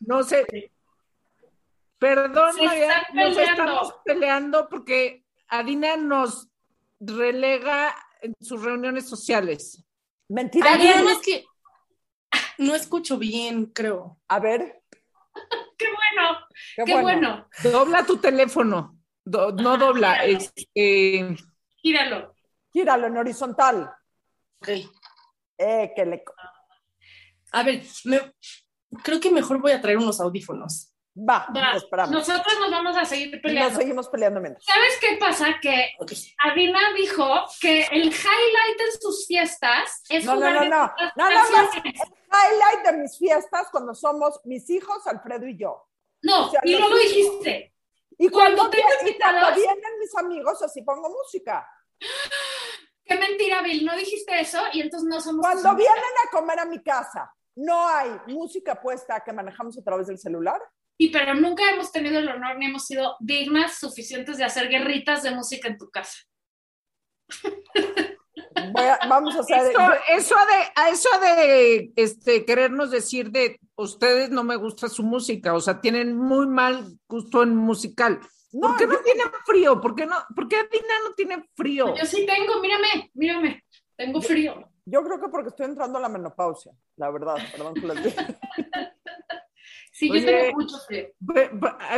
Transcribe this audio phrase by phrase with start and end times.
[0.00, 0.46] No sé.
[1.98, 6.48] Perdón, María, nos estamos peleando porque Adina nos
[6.98, 9.84] relega en sus reuniones sociales.
[10.28, 10.72] Mentira.
[10.72, 11.44] Adina, es que
[12.58, 14.18] no escucho bien, creo.
[14.28, 14.82] A ver.
[15.78, 16.38] qué bueno,
[16.86, 17.48] qué, bueno.
[17.62, 18.98] Dobla tu teléfono.
[19.24, 21.36] no dobla, es, eh...
[21.76, 22.34] Gíralo.
[22.72, 23.90] Gíralo en horizontal.
[24.60, 24.68] Ok.
[25.58, 26.24] Eh, que le...
[27.52, 27.82] A ver,
[29.02, 30.92] creo que mejor voy a traer unos audífonos.
[31.16, 32.12] Va, esperamos.
[32.12, 33.70] Nosotros nos vamos a seguir peleando.
[33.70, 34.64] Nos seguimos peleando mientras.
[34.64, 35.56] ¿Sabes qué pasa?
[35.60, 35.90] Que
[36.38, 37.26] Adina dijo
[37.60, 40.92] que el highlight en sus fiestas es no, jugar no, no, no.
[41.16, 45.84] Nada más el highlight de mis fiestas cuando somos mis hijos, Alfredo y yo.
[46.22, 47.74] No, y luego dijiste.
[48.16, 51.66] Y cuando, tengo invitados, vienen mis amigos, así pongo música.
[53.04, 53.84] Qué mentira, Bill.
[53.84, 55.44] No dijiste eso y entonces no somos.
[55.44, 60.06] Cuando vienen a comer a mi casa, ¿no hay música puesta que manejamos a través
[60.06, 60.60] del celular?
[61.00, 65.22] y pero nunca hemos tenido el honor ni hemos sido dignas suficientes de hacer guerritas
[65.22, 66.18] de música en tu casa.
[69.08, 69.72] vamos a hacer
[70.10, 75.60] eso, de eso de este querernos decir de ustedes no me gusta su música, o
[75.60, 78.20] sea, tienen muy mal gusto en musical.
[78.52, 79.80] ¿Por qué no tienen frío?
[79.80, 80.16] ¿Por qué no?
[80.36, 81.96] ¿Por qué Adina no tiene frío?
[81.96, 83.64] Yo sí tengo, mírame, mírame,
[83.96, 84.68] tengo frío.
[84.84, 88.26] Yo creo que porque estoy entrando a la menopausia, la verdad, perdón que les diga.
[89.92, 91.08] Sí, yo tengo mucho frío.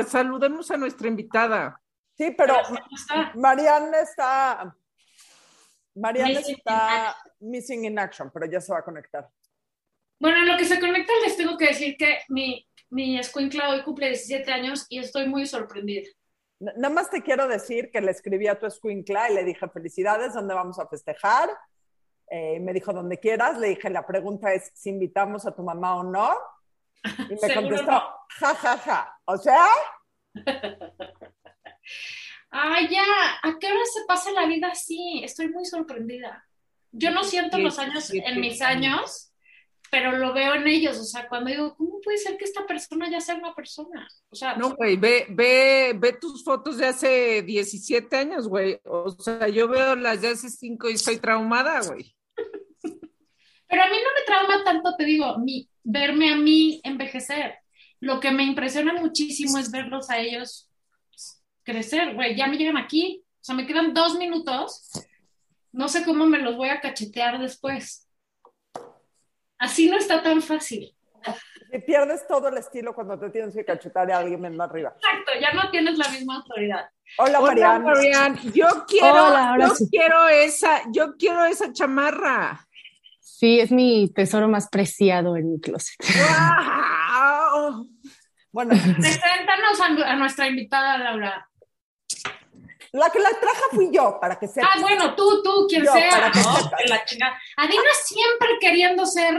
[0.09, 1.81] Saludemos a nuestra invitada.
[2.17, 2.57] Sí, pero
[3.35, 4.75] Marianne está.
[5.95, 9.29] Marianne está missing in action, pero ya se va a conectar.
[10.19, 13.83] Bueno, en lo que se conecta les tengo que decir que mi, mi escuincla hoy
[13.83, 16.09] cumple 17 años y estoy muy sorprendida.
[16.61, 20.35] Nada más te quiero decir que le escribí a tu escuincla y le dije felicidades,
[20.35, 21.51] ¿dónde vamos a festejar?
[22.35, 23.59] Eh, me dijo donde quieras.
[23.59, 26.35] Le dije, la pregunta es si invitamos a tu mamá o no.
[27.29, 28.03] Y me contestó,
[28.39, 29.19] ja, ja, ja.
[29.27, 29.67] O sea.
[32.51, 33.03] Ay, ya,
[33.43, 35.21] ¿a qué hora se pasa la vida así?
[35.23, 36.47] Estoy muy sorprendida.
[36.91, 39.35] Yo no siento los años en mis años,
[39.91, 40.99] pero lo veo en ellos.
[40.99, 44.09] O sea, cuando digo, ¿cómo puede ser que esta persona ya sea una persona?
[44.31, 48.81] O sea, no, güey, ve, ve, ve tus fotos de hace 17 años, güey.
[48.85, 52.15] O sea, yo veo las de hace 5 y estoy traumada, güey.
[53.73, 57.55] Pero a mí no me trauma tanto, te digo, mi, verme a mí envejecer.
[58.01, 60.71] Lo que me impresiona muchísimo es verlos a ellos
[61.63, 64.91] crecer, güey, ya me llegan aquí, o sea, me quedan dos minutos,
[65.73, 68.07] no sé cómo me los voy a cachetear después.
[69.59, 70.95] Así no está tan fácil.
[71.73, 74.95] Y pierdes todo el estilo cuando te tienes que cachetar a alguien más arriba.
[74.97, 76.91] Exacto, ya no tienes la misma autoridad.
[77.17, 78.37] Hola, Marian.
[78.53, 82.69] Yo quiero, yo quiero esa, yo quiero esa chamarra.
[83.43, 85.97] Sí, es mi tesoro más preciado en mi closet.
[86.15, 87.89] ¡Wow!
[88.53, 91.51] Bueno, preséntanos a, nuestra invitada, Laura.
[92.93, 94.65] La que la traja fui yo, para que sea.
[94.65, 96.31] Ah, bueno, tú, tú, quien sea.
[96.87, 97.03] la
[97.57, 99.35] Adina siempre queriendo ser.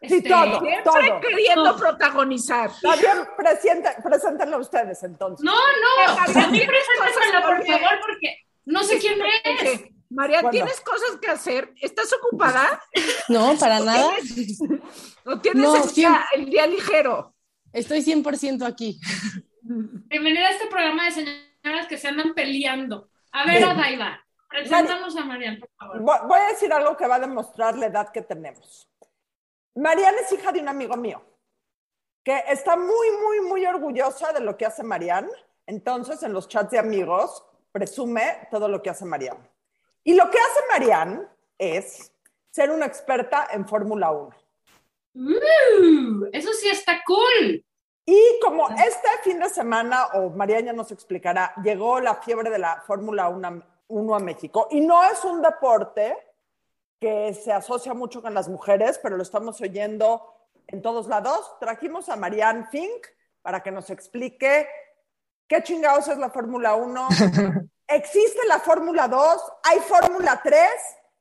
[0.00, 2.70] Sí, este, todo, siempre queriendo protagonizar.
[2.70, 5.44] Está bien, preséntenlo ustedes entonces.
[5.44, 9.91] No, no, a mí preséntenla, por favor, porque no sé quién es.
[10.14, 11.72] María, ¿tienes cosas que hacer?
[11.80, 12.82] ¿Estás ocupada?
[13.28, 14.10] No, para nada.
[15.24, 15.96] ¿No tienes
[16.34, 17.34] el, día, ligero?
[17.72, 19.00] Estoy 100% aquí.
[19.62, 23.10] Bienvenida a este programa de señoras que se andan peleando.
[23.32, 26.00] A ver, Adaiva, presentamos a Marian, por favor.
[26.28, 28.90] Voy a decir algo que va a demostrar la edad que tenemos.
[29.74, 31.24] Mariana es hija de un amigo mío
[32.22, 35.28] que está muy, muy, muy orgullosa de lo que hace Marian.
[35.66, 39.38] Entonces, en los chats de amigos, presume todo lo que hace Marian.
[40.04, 41.26] Y lo que hace Marianne
[41.58, 42.12] es
[42.50, 44.30] ser una experta en Fórmula 1.
[45.14, 47.64] Uh, eso sí está cool.
[48.04, 52.58] Y como este fin de semana, o Mariana ya nos explicará, llegó la fiebre de
[52.58, 56.16] la Fórmula 1 a México y no es un deporte
[56.98, 60.34] que se asocia mucho con las mujeres, pero lo estamos oyendo
[60.66, 61.58] en todos lados.
[61.60, 63.06] Trajimos a Marianne Fink
[63.40, 64.68] para que nos explique
[65.46, 67.08] qué chingados es la Fórmula 1,
[67.94, 69.42] ¿Existe la Fórmula 2?
[69.64, 70.60] ¿Hay Fórmula 3?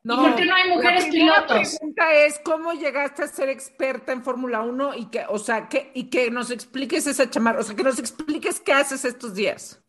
[0.03, 1.49] No, ¿Y por qué no hay mujeres pilotos?
[1.49, 5.69] La pregunta es cómo llegaste a ser experta en Fórmula 1 y que, o sea,
[5.69, 9.35] que, y que nos expliques esa chamarra, o sea, que nos expliques qué haces estos
[9.35, 9.83] días.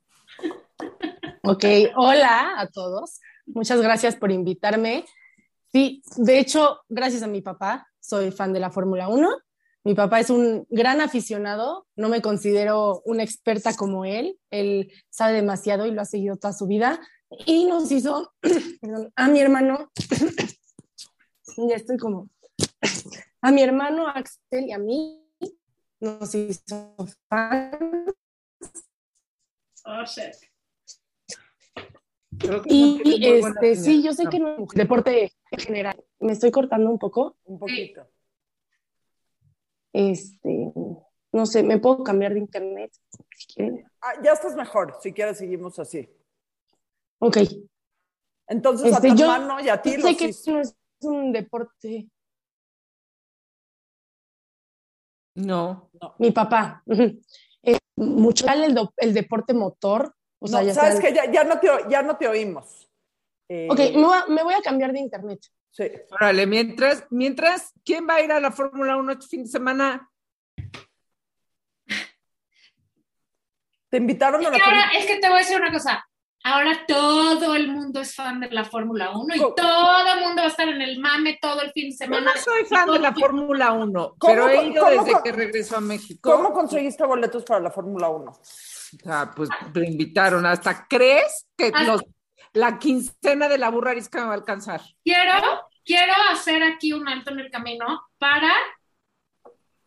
[1.43, 1.64] Ok,
[1.96, 3.20] hola a todos.
[3.46, 5.05] Muchas gracias por invitarme.
[5.73, 9.31] Sí, de hecho, gracias a mi papá, soy fan de la Fórmula 1
[9.84, 15.34] mi papá es un gran aficionado, no me considero una experta como él, él sabe
[15.34, 17.00] demasiado y lo ha seguido toda su vida.
[17.46, 18.32] Y nos hizo
[19.17, 19.90] a mi hermano,
[21.69, 22.29] ya estoy como,
[23.40, 25.19] a mi hermano Axel y a mí,
[26.00, 26.96] nos hizo
[27.28, 28.14] fans.
[29.85, 30.05] Oh,
[32.67, 36.05] Y buena este, sí, yo sé que no deporte en general.
[36.20, 37.37] Me estoy cortando un poco.
[37.44, 38.06] Un poquito.
[39.93, 40.73] Este,
[41.33, 42.93] no sé, me puedo cambiar de internet
[43.37, 43.85] si quieren.
[44.00, 44.97] Ah, ya estás mejor.
[45.00, 46.09] Si quieres, seguimos así.
[47.19, 47.39] Ok.
[48.49, 50.50] Entonces, Este, a tu yo hermano y a ti Sé los que hizo.
[50.53, 52.09] no es un deporte.
[55.35, 55.91] No.
[56.19, 56.83] Mi papá.
[57.62, 60.15] Eh, mucho el, do- el deporte motor.
[60.38, 62.91] O sea, No, ya sabes que ya, ya no te, ya no te oímos.
[63.49, 65.41] Eh, Ok, me voy, a, me voy a cambiar de internet.
[65.73, 65.91] Sí.
[66.11, 70.09] Órale, mientras, mientras, ¿quién va a ir a la Fórmula 1 este fin de semana?
[73.91, 75.73] Te invitaron a Es la que ahora, Fórmula- es que te voy a decir una
[75.73, 76.07] cosa.
[76.45, 79.55] Ahora todo el mundo es fan de la Fórmula 1 y ¿Cómo?
[79.55, 82.33] todo el mundo va a estar en el mame todo el fin de Yo semana.
[82.35, 85.77] no soy fan de la Fórmula 1, ¿Cómo pero he ido desde con- que regreso
[85.77, 86.33] a México.
[86.33, 88.31] ¿Cómo conseguiste boletos para la Fórmula 1?
[88.33, 88.39] O
[89.05, 90.45] sea, pues me invitaron.
[90.47, 92.03] ¿Hasta crees que Hasta- los,
[92.52, 94.81] la quincena de la burra arisca me va a alcanzar?
[95.04, 95.32] Quiero,
[95.84, 98.52] quiero hacer aquí un alto en el camino para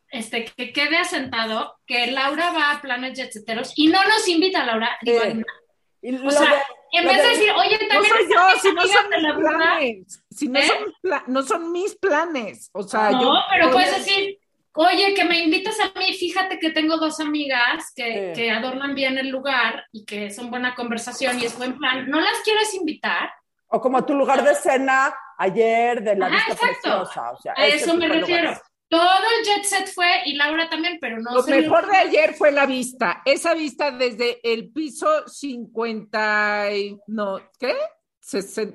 [0.09, 4.97] este, que quede asentado que Laura va a planes jetseteros y no nos invita Laura.
[5.01, 8.53] Digo, Eh, o sea, de- en vez de de- decir, oye, No también soy están
[8.53, 9.57] yo, si no son de la mis burra.
[9.57, 10.23] planes.
[10.29, 10.67] Si no, ¿Eh?
[10.67, 12.69] son, no son mis planes.
[12.73, 13.33] O sea, No, yo.
[13.50, 14.39] pero puedes decir,
[14.75, 18.42] oye, que me invitas a mí, fíjate que tengo dos amigas que, Sí.
[18.42, 22.10] que adornan bien el lugar y que son buena conversación y es buen plan.
[22.10, 23.30] ¿No las quieres invitar?
[23.68, 26.81] o como tu lugar de cena ayer de la Ajá, vista exacto.
[26.81, 27.31] preciosa.
[27.31, 28.42] O sea, A ese eso me refiero.
[28.44, 28.62] lugares.
[28.88, 32.36] Todo el jet set fue y Laura también, pero no Lo se mejor de ayer
[32.36, 33.22] fue la vista.
[33.25, 36.69] Esa vista desde el piso 50.
[36.74, 37.74] y- No, ¿qué?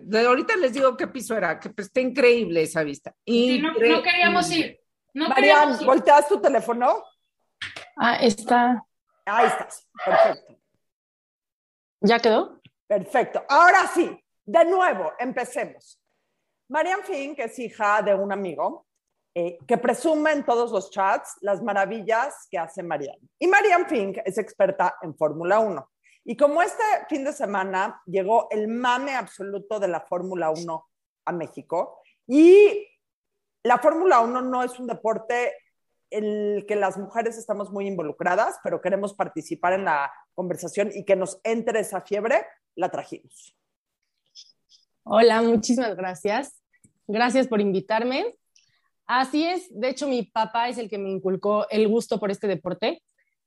[0.02, 3.14] De ahorita les digo qué piso era, que pues, está increíble esa vista.
[3.24, 4.02] Sí, no, no Increíble.
[4.02, 4.79] queríamos ir.
[5.14, 5.86] No Marian, ir.
[5.86, 7.04] ¿volteas tu teléfono?
[7.96, 8.84] Ah, está.
[9.26, 9.88] Ahí estás.
[10.04, 10.56] Perfecto.
[12.00, 12.60] ¿Ya quedó?
[12.86, 13.44] Perfecto.
[13.48, 16.00] Ahora sí, de nuevo, empecemos.
[16.68, 18.86] Marian Fink es hija de un amigo
[19.34, 23.18] eh, que presume en todos los chats las maravillas que hace Marian.
[23.38, 25.90] Y Marian Fink es experta en Fórmula 1.
[26.24, 30.86] Y como este fin de semana llegó el mame absoluto de la Fórmula 1
[31.26, 32.86] a México, y
[33.62, 35.52] la Fórmula 1 no es un deporte
[36.10, 41.04] en el que las mujeres estamos muy involucradas, pero queremos participar en la conversación y
[41.04, 43.56] que nos entre esa fiebre, la trajimos.
[45.04, 46.60] Hola, muchísimas gracias.
[47.06, 48.36] Gracias por invitarme.
[49.06, 52.46] Así es, de hecho mi papá es el que me inculcó el gusto por este
[52.46, 53.02] deporte.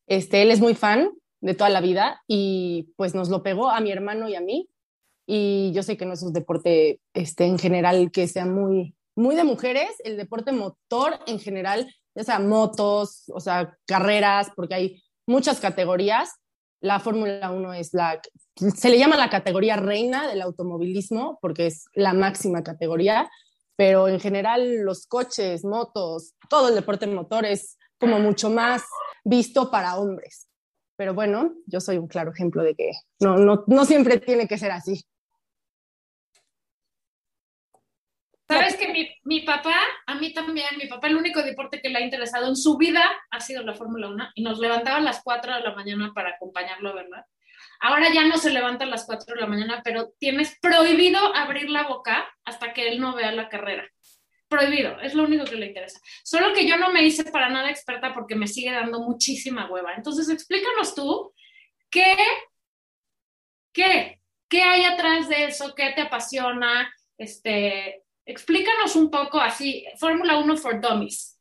[0.07, 3.79] Este, él es muy fan de toda la vida y pues nos lo pegó a
[3.79, 4.69] mi hermano y a mí.
[5.25, 9.35] Y yo sé que no es un deporte este, en general que sea muy, muy
[9.35, 15.03] de mujeres, el deporte motor en general, ya sea motos, o sea, carreras, porque hay
[15.27, 16.31] muchas categorías.
[16.81, 18.21] La Fórmula 1 es la,
[18.55, 23.29] se le llama la categoría reina del automovilismo porque es la máxima categoría,
[23.75, 28.83] pero en general los coches, motos, todo el deporte motor es como mucho más
[29.23, 30.47] visto para hombres.
[30.95, 34.57] Pero bueno, yo soy un claro ejemplo de que no, no, no siempre tiene que
[34.57, 35.03] ser así.
[38.53, 41.99] ¿Sabes que mi, mi papá, a mí también, mi papá el único deporte que le
[41.99, 45.21] ha interesado en su vida ha sido la Fórmula 1 y nos levantaba a las
[45.23, 47.25] 4 de la mañana para acompañarlo, ¿verdad?
[47.79, 51.69] Ahora ya no se levanta a las 4 de la mañana, pero tienes prohibido abrir
[51.69, 53.89] la boca hasta que él no vea la carrera.
[54.47, 55.99] Prohibido, es lo único que le interesa.
[56.23, 59.95] Solo que yo no me hice para nada experta porque me sigue dando muchísima hueva.
[59.95, 61.33] Entonces, explícanos tú
[61.89, 62.15] qué,
[63.73, 70.37] qué, qué hay atrás de eso, qué te apasiona, este, explícanos un poco así, Fórmula
[70.37, 71.39] 1 for Dummies.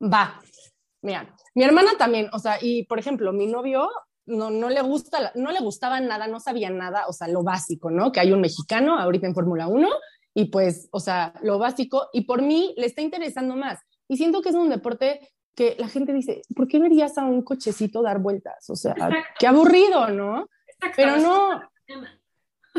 [0.00, 0.40] Va,
[1.02, 3.88] mira, mi hermana también, o sea, y por ejemplo, mi novio
[4.26, 7.90] no, no le gusta, no le gustaba nada, no sabía nada, o sea, lo básico,
[7.90, 8.12] ¿no?
[8.12, 9.88] Que hay un mexicano ahorita en Fórmula 1
[10.34, 13.78] y pues, o sea, lo básico, y por mí le está interesando más.
[14.08, 17.42] Y siento que es un deporte que la gente dice, ¿por qué verías a un
[17.42, 18.68] cochecito dar vueltas?
[18.68, 19.16] O sea, Exacto.
[19.38, 20.48] qué aburrido, ¿no?
[20.66, 20.96] Exacto.
[20.96, 21.62] Pero no,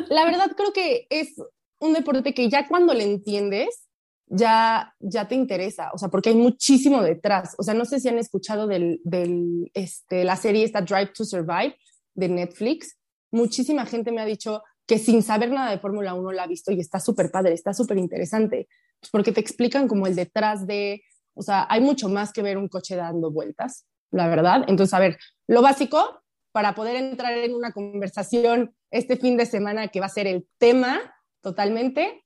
[0.10, 1.36] la verdad creo que es
[1.79, 3.86] un deporte que ya cuando le entiendes,
[4.27, 7.55] ya, ya te interesa, o sea, porque hay muchísimo detrás.
[7.58, 11.25] O sea, no sé si han escuchado del, del, este, la serie esta Drive to
[11.25, 11.75] Survive
[12.15, 12.98] de Netflix.
[13.32, 16.72] Muchísima gente me ha dicho que sin saber nada de Fórmula 1 la ha visto
[16.72, 18.67] y está súper padre, está súper interesante,
[19.00, 21.03] pues porque te explican como el detrás de,
[21.34, 24.63] o sea, hay mucho más que ver un coche dando vueltas, la verdad.
[24.67, 25.17] Entonces, a ver,
[25.48, 30.10] lo básico para poder entrar en una conversación este fin de semana que va a
[30.10, 31.14] ser el tema
[31.45, 32.25] totalmente.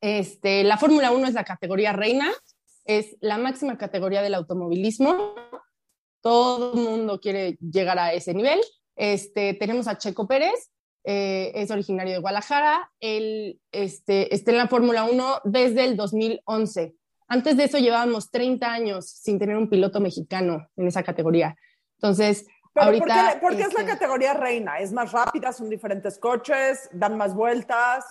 [0.00, 2.30] Este, la Fórmula 1 es la categoría reina,
[2.84, 5.34] es la máxima categoría del automovilismo
[6.22, 8.60] todo el mundo quiere llegar a ese nivel.
[8.96, 10.70] Este, tenemos a Checo Pérez,
[11.04, 16.94] eh, es originario de Guadalajara, él este, está en la Fórmula 1 desde el 2011.
[17.28, 21.56] Antes de eso llevábamos 30 años sin tener un piloto mexicano en esa categoría.
[21.98, 23.40] Entonces, ahorita...
[23.40, 24.78] ¿Por qué, es la este categoría reina?
[24.78, 25.52] ¿Es más rápida?
[25.52, 26.88] ¿Son diferentes coches?
[26.92, 28.04] ¿Dan más vueltas?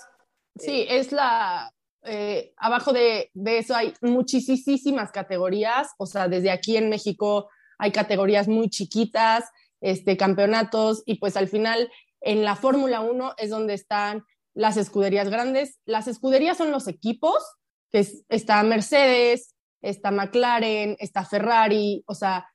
[0.58, 1.72] Sí, es la...
[2.04, 7.92] Eh, abajo de, de eso hay muchísimas categorías, o sea, desde aquí en México hay
[7.92, 9.46] categorías muy chiquitas,
[9.82, 11.92] este, campeonatos, y pues al final
[12.22, 15.80] en la Fórmula 1 es donde están las escuderías grandes.
[15.86, 17.42] Las escuderías son los equipos,
[17.92, 22.48] que está Mercedes, está McLaren, está Ferrari, o sea,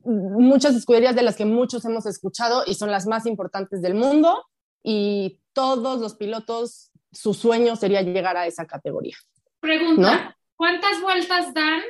[0.00, 4.44] muchas escuderías de las que muchos hemos escuchado y son las más importantes del mundo
[4.82, 9.16] y todos los pilotos, su sueño sería llegar a esa categoría.
[9.60, 11.82] Pregunta, ¿cuántas vueltas dan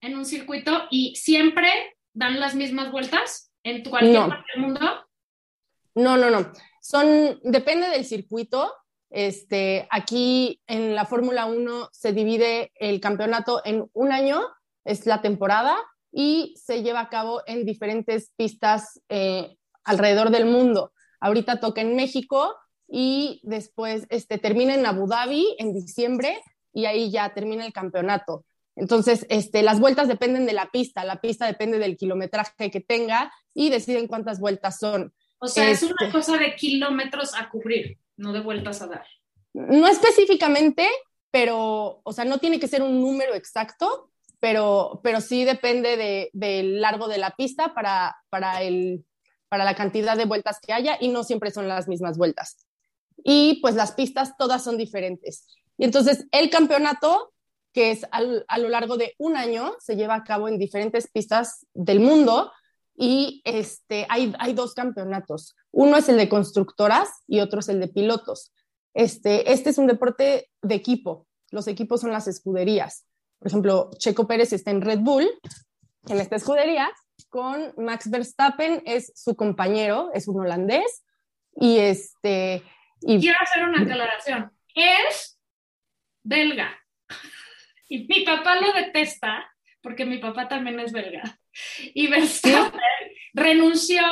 [0.00, 1.68] en un circuito y siempre
[2.12, 4.80] dan las mismas vueltas en cualquier parte del mundo?
[5.94, 6.52] No, no, no.
[6.80, 8.72] Son, depende del circuito.
[9.10, 14.42] Este, aquí en la Fórmula 1 se divide el campeonato en un año,
[14.84, 15.76] es la temporada,
[16.12, 20.92] y se lleva a cabo en diferentes pistas eh, alrededor del mundo.
[21.20, 22.54] Ahorita toca en México
[22.88, 26.40] y después este, termina en Abu Dhabi en diciembre
[26.72, 28.44] y ahí ya termina el campeonato.
[28.76, 33.32] Entonces, este, las vueltas dependen de la pista, la pista depende del kilometraje que tenga
[33.54, 35.14] y deciden cuántas vueltas son.
[35.38, 39.06] O sea, es una este, cosa de kilómetros a cubrir, no de vueltas a dar.
[39.54, 40.86] No específicamente,
[41.30, 46.80] pero, o sea, no tiene que ser un número exacto, pero, pero sí depende del
[46.80, 49.06] largo de la pista para, para, el,
[49.48, 52.66] para la cantidad de vueltas que haya y no siempre son las mismas vueltas.
[53.24, 55.46] Y pues las pistas todas son diferentes.
[55.78, 57.32] Y entonces el campeonato
[57.76, 61.66] que es a lo largo de un año, se lleva a cabo en diferentes pistas
[61.74, 62.50] del mundo
[62.94, 65.54] y este, hay, hay dos campeonatos.
[65.72, 68.50] Uno es el de constructoras y otro es el de pilotos.
[68.94, 71.26] Este, este es un deporte de equipo.
[71.50, 73.04] Los equipos son las escuderías.
[73.38, 75.28] Por ejemplo, Checo Pérez está en Red Bull,
[76.08, 76.88] en esta escudería,
[77.28, 81.04] con Max Verstappen, es su compañero, es un holandés.
[81.54, 82.62] Y este.
[83.00, 83.20] Y...
[83.20, 84.52] Quiero hacer una aclaración.
[84.74, 85.38] Es
[86.22, 86.78] belga.
[87.88, 89.48] Y mi papá lo detesta
[89.80, 91.38] porque mi papá también es belga.
[91.94, 92.80] Y Verstappen
[93.32, 94.02] renunció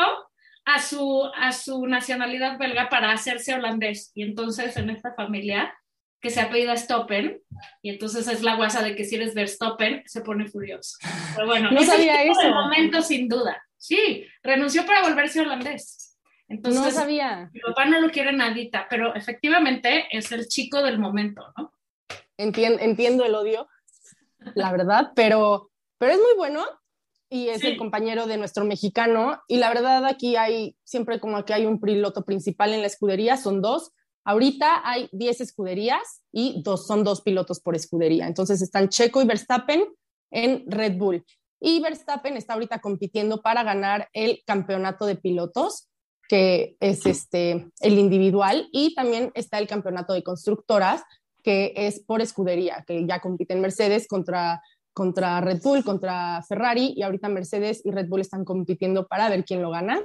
[0.64, 4.12] a su, a su nacionalidad belga para hacerse holandés.
[4.14, 5.74] Y entonces en esta familia
[6.20, 7.42] que se apellida Stoppen,
[7.82, 10.96] y entonces es la guasa de que si eres Verstappen, se pone furioso.
[11.34, 12.40] Pero bueno, no sabía eso.
[12.40, 13.62] El momento sin duda.
[13.76, 16.13] Sí, renunció para volverse holandés.
[16.54, 17.50] Entonces, no sabía.
[17.52, 21.72] Mi papá no lo quiere nadita, pero efectivamente es el chico del momento, ¿no?
[22.36, 23.68] entiendo el odio,
[24.54, 26.64] la verdad, pero, pero es muy bueno
[27.30, 29.40] y es el compañero de nuestro mexicano.
[29.48, 33.36] Y la verdad aquí hay siempre como que hay un piloto principal en la escudería,
[33.36, 33.92] son dos.
[34.24, 38.26] Ahorita hay 10 escuderías y dos, son dos pilotos por escudería.
[38.26, 39.84] Entonces están Checo y Verstappen
[40.30, 41.24] en Red Bull.
[41.60, 45.88] Y Verstappen está ahorita compitiendo para ganar el campeonato de pilotos,
[46.28, 51.02] que es este, el individual, y también está el campeonato de constructoras,
[51.42, 54.62] que es por escudería, que ya compiten Mercedes contra,
[54.94, 59.44] contra Red Bull, contra Ferrari, y ahorita Mercedes y Red Bull están compitiendo para ver
[59.44, 60.00] quién lo gana.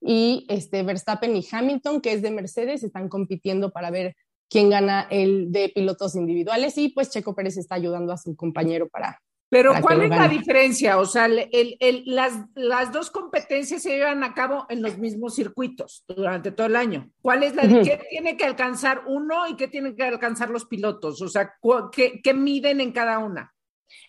[0.00, 4.16] Y este, Verstappen y Hamilton, que es de Mercedes, están compitiendo para ver
[4.48, 6.78] quién gana el de pilotos individuales.
[6.78, 9.20] Y pues Checo Pérez está ayudando a su compañero para,
[9.50, 10.98] pero ¿cuál es la diferencia?
[10.98, 16.66] O sea, las, dos competencias se llevan a cabo en los mismos circuitos durante todo
[16.66, 17.10] el año.
[17.22, 21.22] ¿Cuál es la qué tiene que alcanzar uno y qué tienen que alcanzar los pilotos?
[21.22, 21.54] O sea,
[21.92, 23.54] ¿qué, ¿qué, miden en cada una?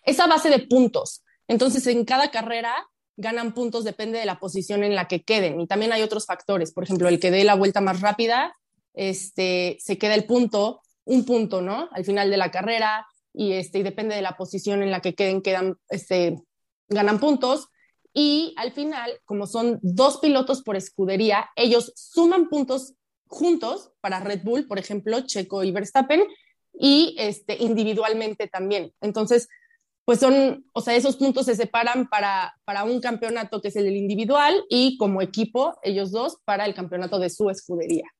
[0.04, 1.24] Esa base de puntos.
[1.48, 2.74] Entonces, en cada carrera
[3.16, 5.58] ganan puntos, depende de la posición en la que queden.
[5.60, 6.72] Y también hay otros factores.
[6.72, 8.54] Por ejemplo, el que dé la vuelta más rápida,
[8.92, 11.88] este, se queda el punto, un punto, ¿no?
[11.92, 15.14] Al final de la carrera y, este, y depende de la posición en la que
[15.14, 16.40] queden, quedan, este,
[16.88, 17.68] ganan puntos.
[18.12, 22.94] Y al final, como son dos pilotos por escudería, ellos suman puntos
[23.26, 26.24] juntos para Red Bull, por ejemplo, Checo y Verstappen,
[26.72, 28.92] y este, individualmente también.
[29.00, 29.48] Entonces,
[30.04, 33.94] pues son, o sea, esos puntos se separan para, para un campeonato que es el
[33.96, 38.10] individual y como equipo, ellos dos, para el campeonato de su escudería.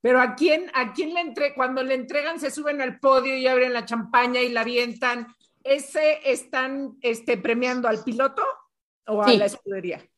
[0.00, 3.46] Pero a quién, a quién le entre, cuando le entregan, se suben al podio y
[3.46, 5.26] abren la champaña y la avientan.
[5.64, 8.42] ¿Ese están este, premiando al piloto
[9.06, 10.08] o a la escudería?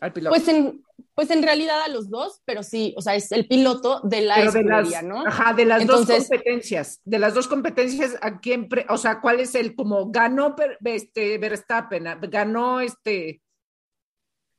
[0.00, 0.34] Al piloto.
[0.34, 0.82] Pues en,
[1.14, 4.40] pues en realidad a los dos, pero sí, o sea, es el piloto de la
[4.40, 5.26] escudería, ¿no?
[5.26, 9.54] Ajá, de las dos competencias, de las dos competencias, ¿a quién, o sea, cuál es
[9.54, 13.42] el como ganó este Verstappen, ganó este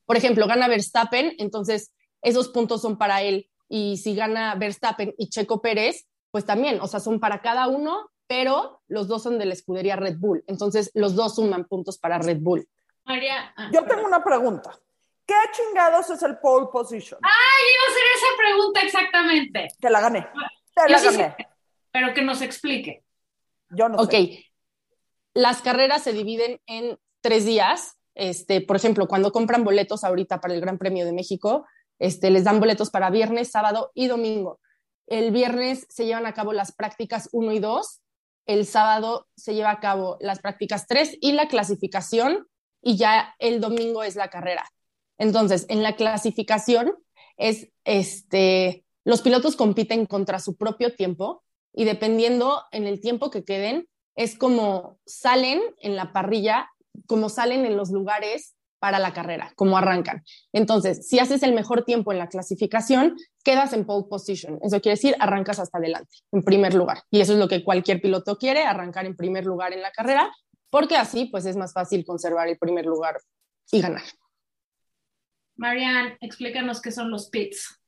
[0.07, 1.91] por ejemplo, gana Verstappen, entonces
[2.23, 3.49] esos puntos son para él.
[3.69, 8.09] Y si gana Verstappen y Checo Pérez, pues también, o sea, son para cada uno,
[8.27, 10.43] pero los dos son de la escudería Red Bull.
[10.47, 12.67] Entonces, los dos suman puntos para Red Bull.
[13.05, 13.53] María.
[13.55, 14.77] ah, Yo tengo una pregunta.
[15.25, 17.19] ¿Qué chingados es el pole position?
[17.21, 19.67] ¡Ay, iba a hacer esa pregunta exactamente!
[19.79, 20.21] Te la gané.
[20.73, 21.17] Te Yo la sí gané.
[21.37, 21.47] sé,
[21.91, 23.03] pero que nos explique.
[23.69, 24.45] Yo no Ok, sé.
[25.33, 27.97] las carreras se dividen en tres días.
[28.15, 31.65] Este, por ejemplo, cuando compran boletos ahorita para el Gran Premio de México,
[31.99, 34.59] este, les dan boletos para viernes, sábado y domingo.
[35.07, 38.01] El viernes se llevan a cabo las prácticas 1 y 2,
[38.45, 42.47] el sábado se lleva a cabo las prácticas 3 y la clasificación,
[42.81, 44.69] y ya el domingo es la carrera.
[45.17, 46.93] Entonces, en la clasificación
[47.37, 53.43] es, este, los pilotos compiten contra su propio tiempo y dependiendo en el tiempo que
[53.43, 56.69] queden, es como salen en la parrilla,
[57.05, 60.23] como salen en los lugares para la carrera, como arrancan.
[60.53, 64.59] Entonces, si haces el mejor tiempo en la clasificación, quedas en pole position.
[64.61, 67.03] Eso quiere decir, arrancas hasta adelante, en primer lugar.
[67.09, 70.31] Y eso es lo que cualquier piloto quiere, arrancar en primer lugar en la carrera,
[70.69, 73.17] porque así pues es más fácil conservar el primer lugar
[73.71, 74.03] y ganar.
[75.55, 77.79] Marianne, explícanos qué son los pits.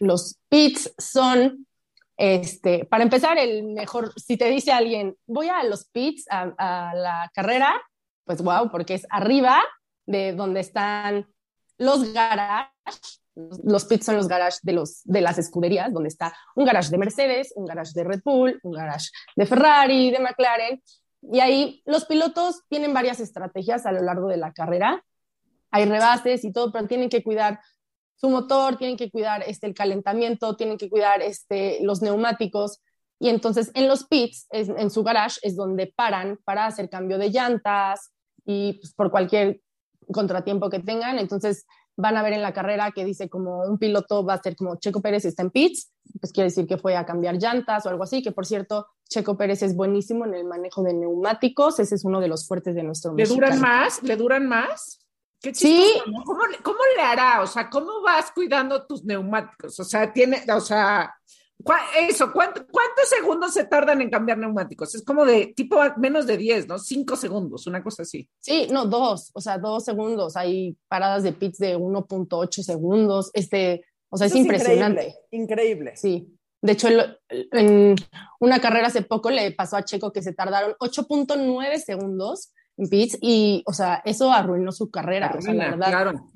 [0.00, 1.68] Los pits son,
[2.16, 6.94] este, para empezar, el mejor, si te dice alguien, voy a los pits, a, a
[6.94, 7.80] la carrera,
[8.24, 9.62] pues wow, porque es arriba
[10.06, 11.26] de donde están
[11.78, 13.22] los garages.
[13.34, 16.98] Los pits son los garages de, los, de las escuderías, donde está un garage de
[16.98, 20.82] Mercedes, un garage de Red Bull, un garage de Ferrari, de McLaren.
[21.22, 25.02] Y ahí los pilotos tienen varias estrategias a lo largo de la carrera.
[25.70, 27.60] Hay rebases y todo, pero tienen que cuidar
[28.16, 32.80] su motor, tienen que cuidar este, el calentamiento, tienen que cuidar este, los neumáticos.
[33.22, 37.18] Y entonces en los pits, es, en su garage, es donde paran para hacer cambio
[37.18, 38.10] de llantas
[38.44, 39.60] y pues, por cualquier
[40.12, 41.20] contratiempo que tengan.
[41.20, 41.64] Entonces
[41.96, 44.74] van a ver en la carrera que dice como un piloto va a ser como
[44.76, 48.02] Checo Pérez está en pits, pues quiere decir que fue a cambiar llantas o algo
[48.02, 52.04] así, que por cierto, Checo Pérez es buenísimo en el manejo de neumáticos, ese es
[52.04, 53.74] uno de los fuertes de nuestro ¿Le duran mexicano.
[53.84, 54.02] más?
[54.02, 54.98] ¿Le duran más?
[55.40, 55.76] Qué Sí.
[55.94, 56.24] chistoso, ¿no?
[56.24, 57.42] ¿Cómo, ¿Cómo le hará?
[57.42, 59.78] O sea, ¿cómo vas cuidando tus neumáticos?
[59.78, 61.14] O sea, tiene, o sea, ¿cuá-
[62.08, 64.94] eso, ¿cuánto- ¿cuántos segundos se tardan en cambiar neumáticos?
[64.94, 66.78] Es como de tipo menos de 10, ¿no?
[66.78, 68.28] 5 segundos, una cosa así.
[68.40, 70.36] Sí, no, dos, o sea, dos segundos.
[70.36, 73.30] Hay paradas de pits de 1.8 segundos.
[73.34, 75.14] Este, o sea, es impresionante.
[75.30, 75.92] Increíble.
[75.92, 75.96] increíble.
[75.96, 76.36] Sí.
[76.60, 77.18] De hecho, el-
[77.52, 77.96] en
[78.40, 83.18] una carrera hace poco le pasó a Checo que se tardaron 8.9 segundos en pits
[83.20, 85.34] y, o sea, eso arruinó su carrera.
[85.36, 86.30] o sea, la verdad, claro.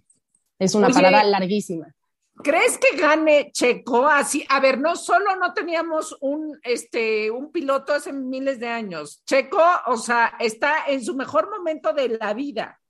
[0.58, 1.94] es una Oye, parada larguísima.
[2.42, 4.06] ¿Crees que gane Checo?
[4.06, 9.22] Así, a ver, no solo no teníamos un, este, un piloto hace miles de años.
[9.24, 12.80] Checo, o sea, está en su mejor momento de la vida.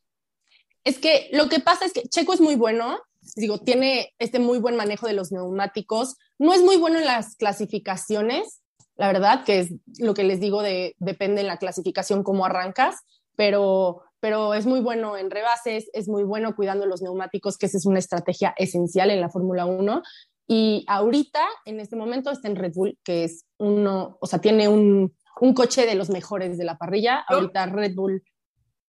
[0.84, 2.98] Es que lo que pasa es que Checo es muy bueno,
[3.34, 7.36] digo, tiene este muy buen manejo de los neumáticos, no es muy bueno en las
[7.36, 8.62] clasificaciones,
[8.96, 12.96] la verdad, que es lo que les digo de depende en la clasificación cómo arrancas,
[13.36, 17.76] pero, pero es muy bueno en rebases, es muy bueno cuidando los neumáticos, que esa
[17.78, 20.02] es una estrategia esencial en la Fórmula 1.
[20.48, 24.66] Y ahorita, en este momento, está en Red Bull, que es uno, o sea, tiene
[24.66, 27.24] un, un coche de los mejores de la parrilla.
[27.30, 28.20] Yo- Ahorita Red Bull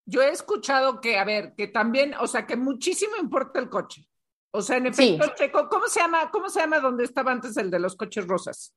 [0.04, 4.08] Yo he escuchado que, a ver, que también, o sea, que muchísimo importa el coche.
[4.50, 5.32] O sea, en efecto, Sí.
[5.36, 6.28] Checo, ¿cómo se llama?
[6.32, 8.74] ¿Cómo se llama donde estaba antes el de los coches rosas?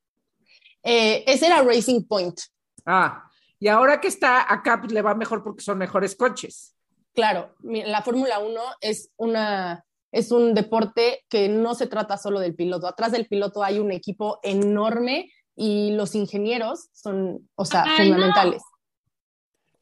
[0.84, 2.38] Eh, ese era Racing Point.
[2.86, 3.28] Ah,
[3.64, 6.76] y ahora que está acá, pues le va mejor porque son mejores coches.
[7.14, 12.54] Claro, la Fórmula 1 es, una, es un deporte que no se trata solo del
[12.54, 12.86] piloto.
[12.86, 18.16] Atrás del piloto hay un equipo enorme y los ingenieros son, o sea, Ay, no.
[18.16, 18.62] fundamentales.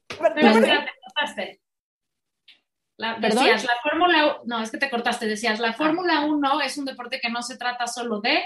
[0.07, 1.61] Pero- Pero te cortaste.
[2.95, 6.85] La, decías, la Fórmula no, es que te cortaste, decías, la Fórmula 1 es un
[6.85, 8.43] deporte que no se trata solo de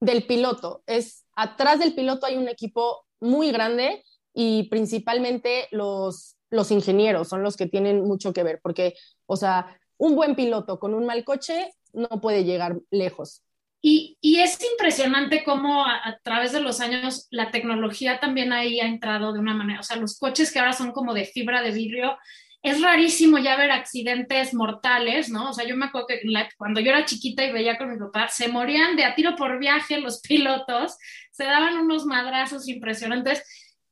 [0.00, 4.02] Del piloto, es atrás del piloto hay un equipo muy grande
[4.34, 8.94] y principalmente los, los ingenieros son los que tienen mucho que ver, porque,
[9.26, 13.42] o sea, un buen piloto con un mal coche no puede llegar lejos.
[13.84, 18.86] Y, y es impresionante cómo a, través de los años la tecnología también ahí ha
[18.86, 21.72] entrado de una manera, o sea, los coches que ahora son como de fibra de
[21.72, 22.16] vidrio,
[22.62, 25.50] es rarísimo ya ver accidentes mortales, ¿no?
[25.50, 26.20] O sea, yo me acuerdo que
[26.56, 29.58] cuando yo era chiquita y veía con mi papá, se morían de a tiro por
[29.58, 30.96] viaje los pilotos,
[31.32, 33.42] se daban unos madrazos impresionantes,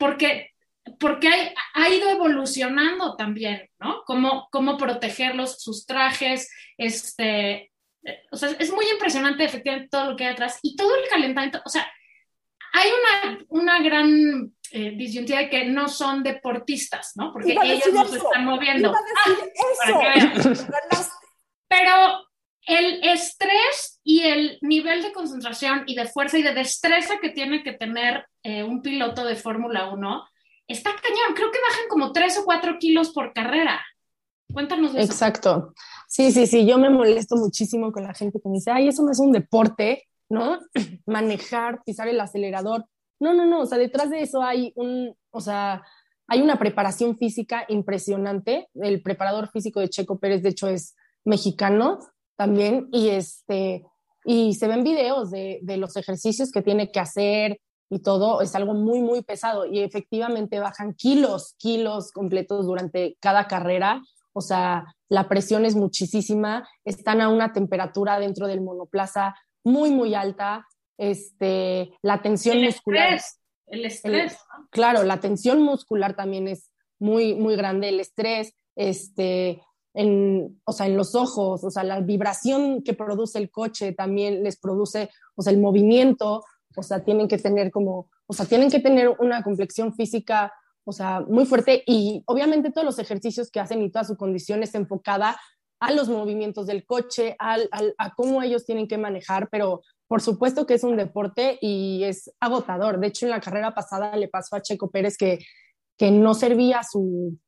[0.01, 0.51] porque,
[0.99, 4.03] porque hay- ha ido evolucionando también, ¿no?
[4.07, 7.71] Cómo, cómo protegerlos, sus trajes, este,
[8.33, 11.61] o sea, es muy impresionante efectivamente todo lo que hay atrás y todo el calentamiento,
[11.65, 11.87] o sea,
[12.73, 17.33] hay una, una gran eh, disyuntiva de que no son deportistas, ¿no?
[17.33, 18.91] Porque ellos nos están moviendo.
[18.91, 20.53] Iba a decir para que vean.
[20.93, 21.11] eso.
[21.69, 22.30] Pero
[22.67, 27.63] el estrés y el nivel de concentración y de fuerza y de destreza que tiene
[27.63, 30.25] que tener eh, un piloto de Fórmula 1
[30.69, 31.35] está cañón.
[31.35, 33.81] Creo que bajan como 3 o 4 kilos por carrera.
[34.53, 35.13] Cuéntanos de eso.
[35.13, 35.75] Exacto.
[36.09, 39.03] Sí, sí, sí, yo me molesto muchísimo con la gente que me dice, ay, eso
[39.03, 40.59] no es un deporte, ¿no?
[41.07, 42.87] Manejar, pisar el acelerador.
[43.21, 45.85] No, no, no, o sea, detrás de eso hay un, o sea,
[46.27, 48.69] hay una preparación física impresionante.
[48.75, 51.99] El preparador físico de Checo Pérez, de hecho, es mexicano
[52.41, 53.85] también, y este,
[54.25, 58.55] y se ven videos de, de los ejercicios que tiene que hacer y todo, es
[58.55, 64.01] algo muy, muy pesado, y efectivamente bajan kilos, kilos completos durante cada carrera,
[64.33, 70.15] o sea, la presión es muchísima, están a una temperatura dentro del monoplaza muy, muy
[70.15, 73.17] alta, este, la tensión El muscular.
[73.17, 74.39] estrés, el estrés.
[74.71, 79.63] Claro, la tensión muscular también es muy, muy grande, el estrés, este,
[79.95, 84.43] en, o sea, en los ojos, o sea, la vibración que produce el coche también
[84.43, 86.45] les produce, o sea, el movimiento,
[86.77, 90.53] o sea, tienen que tener como, o sea, tienen que tener una complexión física,
[90.85, 94.63] o sea, muy fuerte y obviamente todos los ejercicios que hacen y toda su condición
[94.63, 95.39] es enfocada
[95.81, 100.21] a los movimientos del coche, al, al, a cómo ellos tienen que manejar, pero por
[100.21, 103.01] supuesto que es un deporte y es agotador.
[103.01, 105.39] De hecho, en la carrera pasada le pasó a Checo Pérez que,
[105.97, 107.39] que no servía su...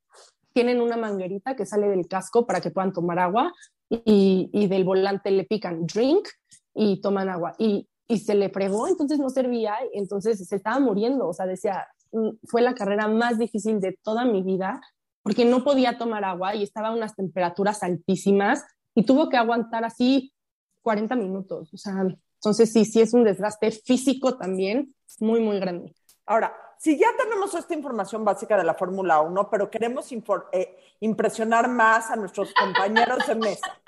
[0.52, 3.52] Tienen una manguerita que sale del casco para que puedan tomar agua
[3.88, 6.28] y, y del volante le pican drink
[6.74, 7.54] y toman agua.
[7.58, 11.28] Y, y se le fregó, entonces no servía, entonces se estaba muriendo.
[11.28, 14.80] O sea, decía, "Mm, fue la carrera más difícil de toda mi vida
[15.22, 19.84] porque no podía tomar agua y estaba a unas temperaturas altísimas y tuvo que aguantar
[19.84, 20.32] así
[20.82, 21.72] 40 minutos.
[21.72, 25.94] O sea, entonces sí, sí es un desgaste físico también muy, muy grande.
[26.26, 26.52] Ahora,
[26.82, 32.10] si ya tenemos esta información básica de la Fórmula 1, pero queremos eh, impresionar más
[32.10, 33.80] a nuestros compañeros de mesa,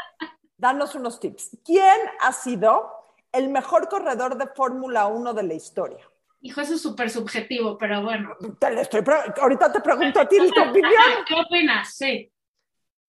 [0.57, 1.59] danos unos tips.
[1.65, 2.89] ¿Quién ha sido
[3.33, 6.09] el mejor corredor de Fórmula 1 de la historia?
[6.41, 8.37] Hijo, eso es súper subjetivo, pero bueno.
[8.61, 9.03] Te le estoy
[9.41, 11.03] ahorita te pregunto a ti tu opinión.
[11.27, 11.97] ¿Qué opinas?
[11.97, 12.31] Sí.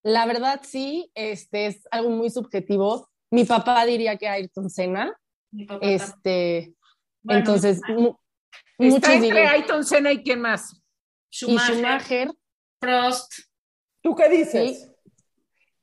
[0.02, 3.08] La verdad sí, este es algo muy subjetivo.
[3.30, 5.16] Mi papá diría que Ayrton Senna,
[5.52, 6.74] Mi papá este,
[7.22, 8.16] Bueno, entonces mu-
[8.78, 10.74] Está entre Ayton Senna y quién más.
[11.32, 12.32] y Schumacher, Schumacher,
[12.80, 13.34] Prost.
[14.02, 14.80] ¿Tú qué dices?
[14.80, 14.92] Sí.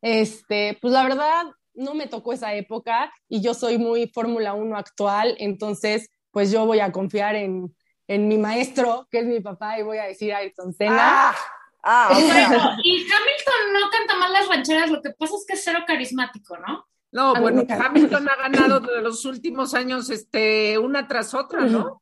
[0.02, 4.76] Este, pues la verdad, no me tocó esa época y yo soy muy Fórmula 1
[4.76, 7.74] actual, entonces pues yo voy a confiar en,
[8.09, 11.31] en mi maestro, que es mi papá, y voy a decir Ayrton Senna.
[11.31, 11.37] Ah,
[11.85, 15.44] ah, o sea, Bueno, y Hamilton no canta mal las rancheras, lo que pasa es
[15.46, 16.87] que es cero carismático, ¿no?
[17.12, 17.64] No, bueno.
[17.68, 22.02] Hamilton ha ganado de los últimos años este, una tras otra, ¿no?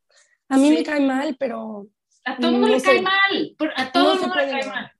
[0.51, 0.75] A mí Sí.
[0.75, 1.87] me cae mal, pero
[2.25, 3.55] A todo el mundo No le cae mal.
[3.77, 4.75] A todo No mundo le puede cae negar.
[4.75, 4.91] mal.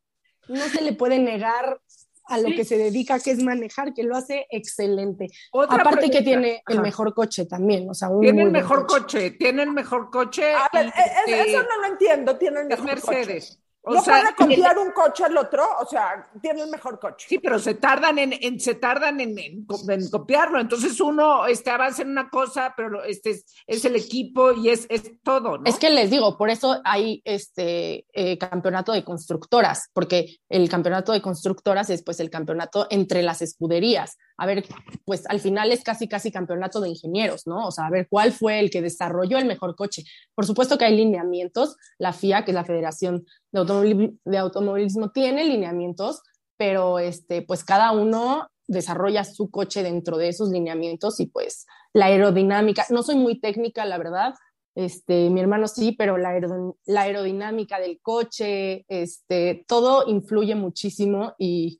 [0.47, 1.79] no se le puede negar
[2.27, 2.55] a lo Sí.
[2.55, 5.27] que se dedica, que es manejar, que lo hace excelente.
[5.51, 9.31] Otra Aparte que tiene el mejor coche también, o sea, un Tiene el mejor coche,
[9.31, 10.53] tiene el mejor coche.
[10.53, 12.37] a ver, y, eh, eh, este, eso no lo entiendo.
[12.37, 13.39] Tiene el es mejor coche.
[13.83, 15.65] O ¿No sea, puede copiar un coche al otro?
[15.81, 17.25] O sea, tiene el mejor coche.
[17.27, 20.59] Sí, pero se tardan en, en- se tardan en, en co- en copiarlo.
[20.59, 24.85] Entonces uno este, avanza en una cosa, pero este es, es el equipo y es,
[24.89, 25.63] es todo, ¿no?
[25.65, 31.11] Es que les digo, por eso hay este eh, campeonato de constructoras, porque el campeonato
[31.11, 34.17] de constructoras es pues el campeonato entre las escuderías.
[34.41, 34.65] A ver,
[35.05, 37.67] pues al final es casi casi campeonato de ingenieros, ¿no?
[37.67, 40.03] O sea, a ver cuál fue el que desarrolló el mejor coche.
[40.33, 45.11] Por supuesto que hay lineamientos, la FIA, que es la Federación de, Automobili- de Automovilismo,
[45.11, 46.23] tiene lineamientos,
[46.57, 52.05] pero este, pues cada uno desarrolla su coche dentro de esos lineamientos y pues la
[52.05, 54.33] aerodinámica, no soy muy técnica, la verdad,
[54.73, 61.35] este, mi hermano sí, pero la, aerodin- la aerodinámica del coche, este, todo influye muchísimo
[61.37, 61.79] y...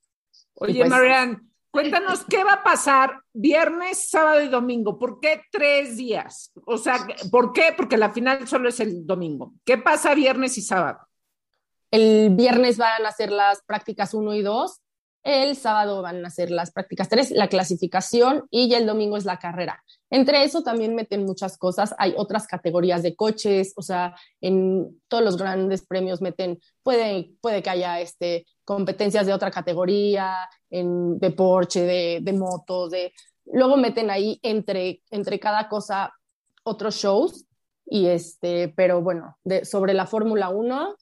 [0.56, 5.00] Oye, y pues, Marian, cuéntanos qué va a pasar viernes, sábado y domingo.
[5.00, 6.52] ¿Por qué tres días?
[6.66, 7.74] O sea, ¿por qué?
[7.76, 9.54] Porque la final solo es el domingo.
[9.66, 11.00] ¿Qué pasa viernes y sábado?
[11.90, 14.82] El viernes van a ser las prácticas 1 y 2,
[15.24, 19.26] el sábado van a ser las prácticas 3, la clasificación y ya el domingo es
[19.26, 19.84] la carrera.
[20.12, 25.24] Entre eso también meten muchas cosas, hay otras categorías de coches, o sea, en todos
[25.24, 31.32] los grandes premios meten, puede, puede que haya este, competencias de otra categoría, en, de
[31.32, 33.14] Porsche, de, de motos, de...
[33.46, 36.14] Luego meten ahí entre, entre cada cosa
[36.64, 37.46] otros shows,
[37.86, 40.94] y este, pero bueno, de, sobre la Fórmula 1,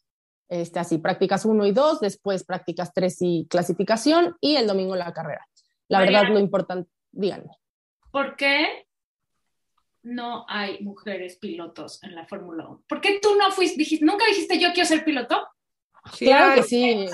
[0.50, 5.12] este, así, prácticas 1 y 2, después prácticas 3 y clasificación, y el domingo la
[5.14, 5.48] carrera.
[5.88, 6.20] La Mariana.
[6.20, 7.58] verdad, lo importante, díganme.
[8.12, 8.86] ¿Por qué
[10.04, 12.84] no hay mujeres pilotos en la Fórmula 1?
[12.88, 15.48] ¿Por qué tú no fuiste, dijiste, nunca dijiste yo quiero ser piloto?
[16.18, 17.06] claro que sí.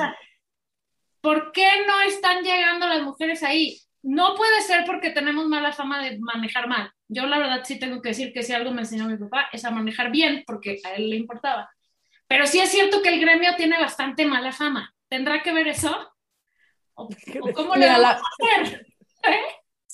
[1.21, 3.79] ¿Por qué no están llegando las mujeres ahí?
[4.03, 6.91] No puede ser porque tenemos mala fama de manejar mal.
[7.07, 9.65] Yo la verdad sí tengo que decir que si algo me enseñó mi papá es
[9.65, 11.71] a manejar bien porque a él le importaba.
[12.27, 14.93] Pero sí es cierto que el gremio tiene bastante mala fama.
[15.07, 15.95] ¿Tendrá que ver eso?
[16.93, 17.09] ¿O,
[17.53, 18.21] cómo le vamos a
[18.61, 18.85] hacer?
[19.23, 19.41] ¿Eh?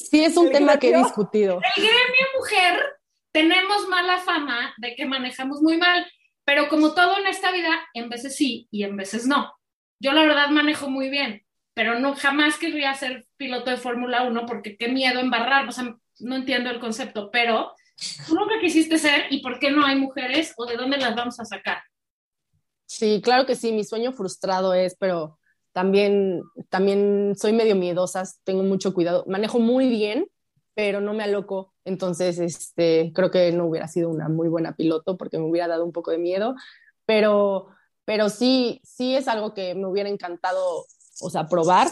[0.09, 1.59] Sí, es un tema que he discutido.
[1.75, 2.81] El gremio mujer
[3.31, 6.05] tenemos mala fama de que manejamos muy mal,
[6.45, 9.53] pero como todo en esta vida, en veces sí y en veces no.
[9.99, 14.45] Yo la verdad manejo muy bien, pero no jamás querría ser piloto de Fórmula 1
[14.45, 17.73] porque qué miedo embarrar, o sea, no entiendo el concepto, pero
[18.27, 21.39] tú nunca quisiste ser y por qué no hay mujeres o de dónde las vamos
[21.39, 21.83] a sacar.
[22.85, 25.39] Sí, claro que sí, mi sueño frustrado es, pero
[25.73, 30.27] también, también soy medio miedosa, tengo mucho cuidado, manejo muy bien,
[30.73, 35.17] pero no me aloco, entonces este, creo que no hubiera sido una muy buena piloto
[35.17, 36.55] porque me hubiera dado un poco de miedo,
[37.05, 37.67] pero
[38.05, 40.85] pero sí, sí es algo que me hubiera encantado,
[41.21, 41.87] o sea, probar,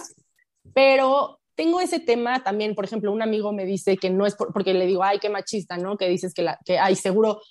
[0.74, 4.74] pero tengo ese tema también, por ejemplo, un amigo me dice que no es porque
[4.74, 5.98] le digo, ay, qué machista, ¿no?
[5.98, 7.42] Que dices que, la, que, ay, seguro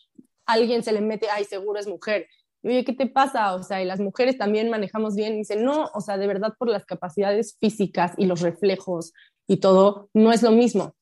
[0.46, 2.26] alguien se le mete, ay, seguro es mujer.
[2.62, 3.54] Oye, ¿qué te pasa?
[3.54, 5.34] O sea, y las mujeres también manejamos bien.
[5.34, 9.12] Y dice, no, o sea, de verdad por las capacidades físicas y los reflejos
[9.46, 10.94] y todo, no es lo mismo.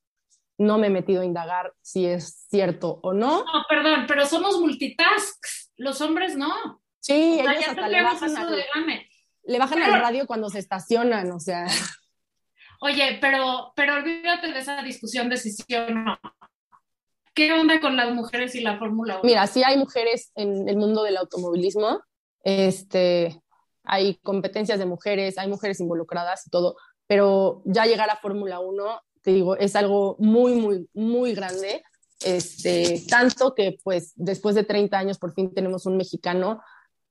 [0.59, 3.43] No me he metido a indagar si es cierto o no.
[3.43, 5.71] No, perdón, pero somos multitasks.
[5.77, 6.81] Los hombres no.
[6.99, 8.65] Sí, ellos hasta le bajan, al,
[9.43, 11.67] le bajan al radio cuando se estacionan, o sea.
[12.81, 16.19] Oye, pero, pero olvídate de esa discusión de si sí o no.
[17.37, 19.21] ¿Qué onda con las mujeres y la Fórmula 1?
[19.23, 22.01] Mira, sí hay mujeres en el mundo del automovilismo,
[22.43, 23.41] este,
[23.83, 29.01] hay competencias de mujeres, hay mujeres involucradas y todo, pero ya llegar a Fórmula 1,
[29.21, 31.83] te digo, es algo muy, muy, muy grande.
[32.25, 36.59] Este, tanto que pues después de 30 años por fin tenemos un mexicano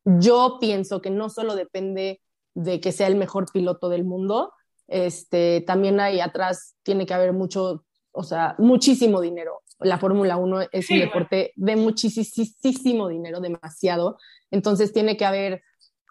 [0.06, 2.22] yo pienso que no solo depende
[2.54, 4.52] de que sea el mejor piloto del mundo,
[4.86, 9.62] este, también hay atrás, tiene que haber mucho, o sea, muchísimo dinero.
[9.78, 14.18] La Fórmula 1 es un deporte de muchísimo dinero, demasiado.
[14.50, 15.62] Entonces tiene que haber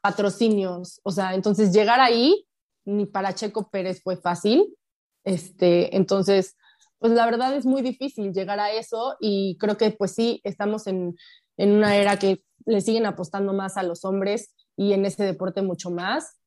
[0.04, 2.46] patrocinios, o sea, entonces llegar ahí
[2.86, 4.76] ni para Checo Pérez fue fácil.
[5.24, 6.56] Este, entonces,
[7.00, 10.86] pues la verdad es muy difícil llegar a eso y creo que pues sí, estamos
[10.86, 11.16] en,
[11.58, 15.62] en una era que le siguen apostando más a los hombres y en este deporte
[15.62, 16.40] mucho más.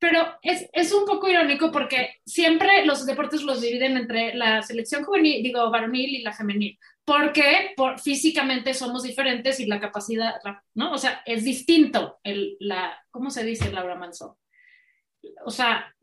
[0.00, 5.04] Pero es, es, un poco irónico porque siempre los deportes los dividen entre la selección
[5.04, 10.36] juvenil, digo, varonil y la femenil, porque por, físicamente somos diferentes y la capacidad,
[10.74, 10.92] ¿no?
[10.92, 14.38] O sea, es distinto el, la, ¿cómo se dice, Laura Manso?
[15.44, 15.94] O sea,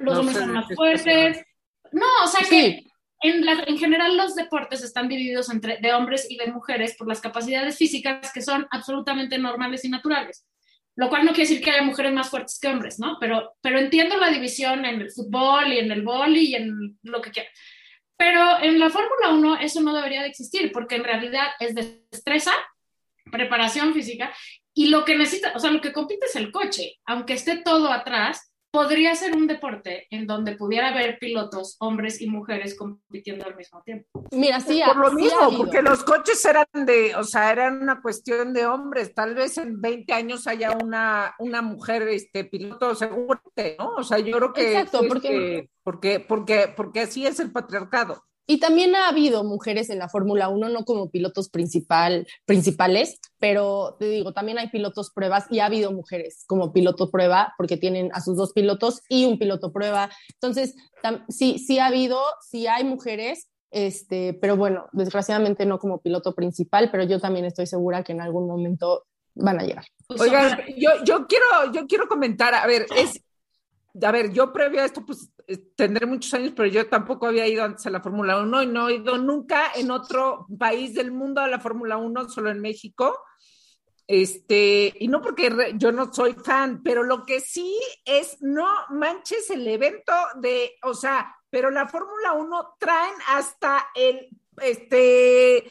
[0.00, 1.44] los hombres son más fuertes.
[1.90, 2.84] No, o sea que
[3.22, 7.76] en, general los deportes están divididos entre de hombres y de mujeres por las capacidades
[7.76, 10.44] físicas que son absolutamente normales y naturales.
[10.94, 13.16] Lo cual no quiere decir que haya mujeres más fuertes que hombres, ¿no?
[13.18, 17.22] Pero, pero entiendo la división en el fútbol y en el vóley y en lo
[17.22, 17.48] que quiera.
[18.16, 22.52] Pero en la Fórmula 1 eso no debería de existir porque en realidad es destreza,
[23.30, 24.32] preparación física
[24.74, 27.90] y lo que necesita, o sea, lo que compite es el coche, aunque esté todo
[27.90, 33.54] atrás, podría ser un deporte en donde pudiera haber pilotos, hombres y mujeres compitiendo al
[33.54, 34.24] mismo tiempo.
[34.32, 38.54] Mira, sí, por lo mismo, porque los coches eran de, o sea, eran una cuestión
[38.54, 39.14] de hombres.
[39.14, 43.40] Tal vez en 20 años haya una, una mujer este, piloto seguro,
[43.78, 43.94] ¿no?
[43.96, 44.72] O sea, yo creo que.
[44.72, 48.24] Exacto, porque, porque, porque, porque así es el patriarcado.
[48.52, 53.96] Y también ha habido mujeres en la Fórmula 1, no como pilotos principal, principales, pero
[53.98, 58.10] te digo, también hay pilotos pruebas y ha habido mujeres como piloto prueba porque tienen
[58.12, 60.10] a sus dos pilotos y un piloto prueba.
[60.34, 60.74] Entonces,
[61.30, 66.90] sí, sí ha habido, sí hay mujeres, este, pero bueno, desgraciadamente no como piloto principal,
[66.90, 69.86] pero yo también estoy segura que en algún momento van a llegar.
[70.08, 73.21] Oigan, yo, yo, quiero, yo quiero comentar, a ver, es,
[74.00, 77.46] a ver, yo previo a esto, pues eh, tendré muchos años, pero yo tampoco había
[77.46, 81.12] ido antes a la Fórmula 1 y no he ido nunca en otro país del
[81.12, 83.18] mundo a la Fórmula 1, solo en México.
[84.06, 89.48] Este, y no porque yo no soy fan, pero lo que sí es, no manches
[89.50, 94.28] el evento de, o sea, pero la Fórmula 1 traen hasta el,
[94.60, 95.70] este,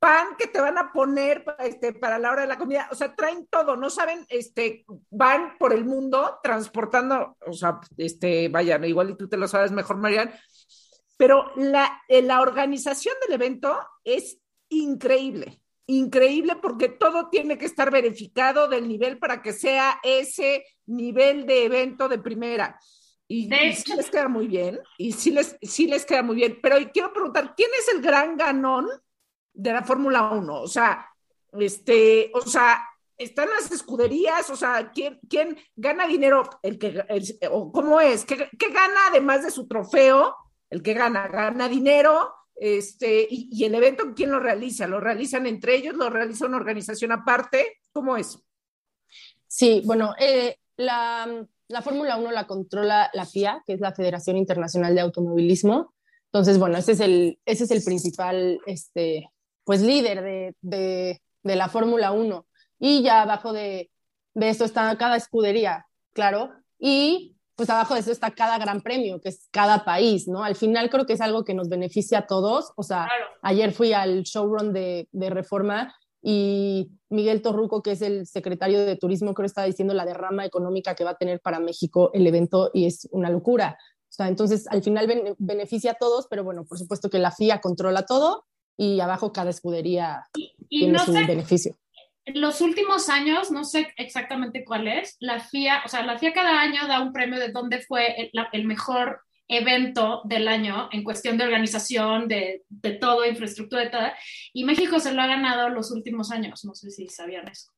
[0.00, 3.14] pan que te van a poner este, para la hora de la comida, o sea,
[3.14, 9.10] traen todo, no saben, este, van por el mundo transportando, o sea, este, vayan, igual
[9.10, 10.32] y tú te lo sabes mejor, Marian,
[11.18, 14.38] pero la, eh, la organización del evento es
[14.70, 21.44] increíble, increíble porque todo tiene que estar verificado del nivel para que sea ese nivel
[21.44, 22.80] de evento de primera.
[23.28, 26.78] Y, sí les queda muy bien, y sí les, sí les queda muy bien, pero
[26.90, 28.88] quiero preguntar, ¿quién es el gran ganón
[29.52, 30.62] de la Fórmula 1?
[30.62, 31.06] O sea,
[31.58, 32.82] este, o sea,
[33.16, 36.48] están las escuderías, o sea, ¿quién, quién gana dinero?
[36.62, 37.04] El que,
[37.50, 38.24] o ¿Cómo es?
[38.24, 40.34] ¿Qué, ¿Qué, gana además de su trofeo?
[40.70, 44.86] El que gana, gana dinero, este, y, y, el evento, ¿quién lo realiza?
[44.86, 45.94] ¿Lo realizan entre ellos?
[45.94, 47.78] ¿Lo realiza una organización aparte?
[47.92, 48.38] ¿Cómo es?
[49.46, 54.36] Sí, bueno, eh, la, la Fórmula 1 la controla la FIA, que es la Federación
[54.36, 55.94] Internacional de Automovilismo.
[56.26, 59.28] Entonces, bueno, ese es el, ese es el principal, este,
[59.64, 62.46] pues, líder de, de, de la Fórmula 1
[62.78, 63.90] y ya abajo de,
[64.34, 69.20] de esto está cada escudería, claro, y pues abajo de eso está cada gran premio,
[69.20, 70.42] que es cada país, ¿no?
[70.42, 73.06] Al final creo que es algo que nos beneficia a todos, o sea,
[73.42, 78.96] ayer fui al showrun de, de Reforma y Miguel Torruco, que es el secretario de
[78.96, 82.26] Turismo, creo que estaba diciendo la derrama económica que va a tener para México el
[82.26, 83.76] evento y es una locura.
[84.08, 87.60] O sea, entonces al final beneficia a todos, pero bueno, por supuesto que la FIA
[87.60, 88.46] controla todo
[88.80, 90.26] y abajo cada escudería
[90.70, 91.76] tiene su beneficio
[92.24, 96.32] en los últimos años, no sé exactamente cuál es, la FIA, o sea, la FIA
[96.32, 101.36] cada año da un premio de dónde fue el, mejor evento del año en cuestión
[101.36, 104.02] de organización, de, de, todo, infraestructura, de todo.
[104.52, 107.72] Y México se lo ha ganado los últimos años, no sé si sabían eso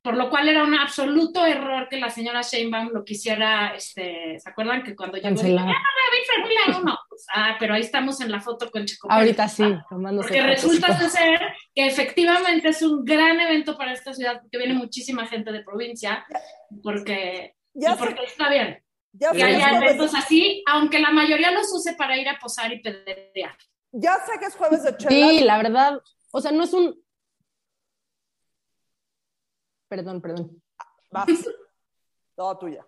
[0.00, 4.48] por lo cual era un absoluto error que la señora Sheinbaum lo quisiera, este, ¿se
[4.48, 6.97] acuerdan que cuando llegó dijo, ya no me vi Fórmula 1?
[7.18, 10.96] Pues, ah, pero ahí estamos en la foto con Checo Ahorita sí, tomándose Porque resulta
[11.08, 11.40] ser
[11.74, 16.24] que efectivamente es un gran evento para esta ciudad, porque viene muchísima gente de provincia,
[16.80, 18.80] porque, ya porque está bien.
[19.10, 22.80] Ya que haya eventos así, aunque la mayoría los use para ir a posar y
[22.80, 23.56] pedrear.
[23.90, 25.12] Ya sé que es jueves de chelas.
[25.12, 26.00] Sí, la verdad,
[26.30, 27.02] o sea, no es un,
[29.88, 30.62] Perdón, perdón.
[31.10, 31.26] Vas.
[32.36, 32.86] Toda tuya.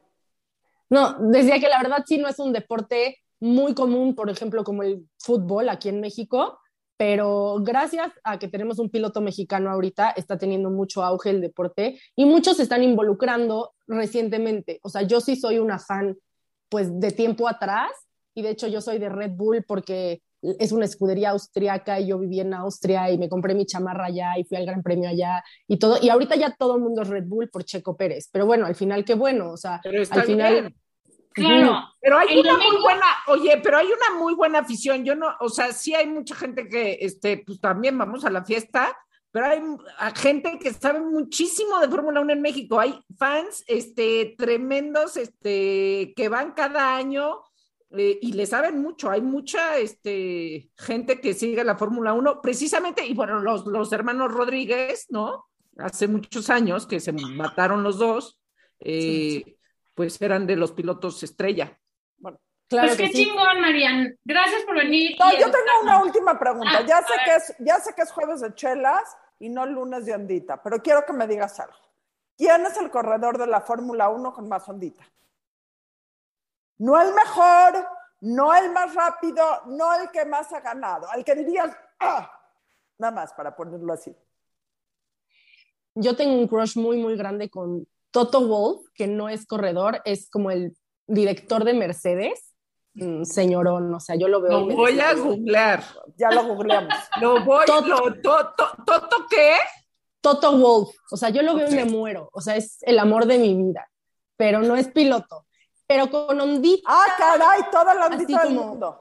[0.89, 4.83] No, decía que la verdad sí no es un deporte muy común, por ejemplo, como
[4.83, 6.59] el fútbol aquí en México,
[6.97, 11.99] pero gracias a que tenemos un piloto mexicano ahorita, está teniendo mucho auge el deporte
[12.15, 14.81] y muchos se están involucrando recientemente.
[14.83, 16.19] O sea, yo sí soy una fan,
[16.69, 17.91] pues, de tiempo atrás
[18.35, 22.19] y de hecho yo soy de Red Bull porque es una escudería austriaca y yo
[22.19, 25.43] viví en Austria y me compré mi chamarra allá y fui al Gran Premio allá
[25.67, 25.97] y todo.
[26.03, 28.29] Y ahorita ya todo el mundo es Red Bull por Checo Pérez.
[28.31, 30.75] Pero bueno, al final qué bueno, o sea, al final...
[31.33, 31.85] Claro.
[32.01, 35.05] Pero hay una muy buena, oye, pero hay una muy buena afición.
[35.05, 38.45] Yo no, o sea, sí hay mucha gente que, este, pues también vamos a la
[38.45, 38.97] fiesta,
[39.31, 39.61] pero hay
[40.17, 42.81] gente que sabe muchísimo de Fórmula 1 en México.
[42.81, 47.43] Hay fans, este, tremendos, este, que van cada año
[47.93, 49.11] eh, y le saben mucho.
[49.11, 54.33] Hay mucha este, gente que sigue la Fórmula 1, precisamente, y bueno, los, los, hermanos
[54.33, 55.47] Rodríguez, ¿no?
[55.77, 58.41] Hace muchos años que se mataron los dos,
[58.81, 59.57] eh,
[59.95, 61.79] pues eran de los pilotos estrella.
[62.19, 64.19] Bueno, claro pues qué chingón, Marian.
[64.25, 65.17] Gracias por venir.
[65.19, 66.79] No, yo tengo una última pregunta.
[66.79, 70.07] Ah, ya, sé que es, ya sé que es jueves de chelas y no lunes
[70.07, 71.77] de ondita, pero quiero que me digas algo.
[72.37, 75.05] ¿Quién es el corredor de la Fórmula 1 con más ondita?
[76.79, 77.87] No el mejor,
[78.21, 82.31] no el más rápido, no el que más ha ganado, al que dirías, ah,
[82.99, 84.17] nada más para ponerlo así.
[85.95, 90.29] Yo tengo un crush muy, muy grande con Toto Wolf, que no es corredor, es
[90.31, 92.55] como el director de Mercedes.
[92.95, 94.67] Mm, señorón, o sea, yo lo veo.
[94.67, 95.85] Lo voy a googlear.
[96.17, 96.93] Ya lo googleamos.
[97.21, 98.13] lo voy, Toto,
[98.85, 99.55] ¿Toto qué?
[100.21, 103.25] Toto Wolf, o sea, yo lo veo y me muero, o sea, es el amor
[103.25, 103.89] de mi vida,
[104.37, 105.47] pero no es piloto
[105.91, 106.83] pero con ondita.
[106.87, 109.01] Ah, caray, toda la ondita del mundo.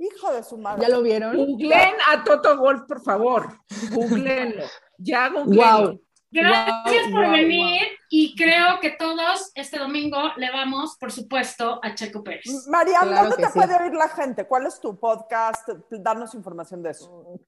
[0.00, 0.82] Hijo de su madre.
[0.82, 1.36] ¿Ya lo vieron?
[1.36, 3.56] Googleen a Toto Wolf, por favor.
[3.92, 4.64] Googleenlo.
[4.98, 6.00] Ya googleenlo.
[6.32, 12.24] Gracias por venir y creo que todos este domingo le vamos, por supuesto, a Checo
[12.24, 12.66] Pérez.
[12.68, 14.46] María, ¿dónde te puede oír la gente?
[14.46, 15.68] ¿Cuál es tu podcast?
[15.90, 17.38] Darnos información de eso.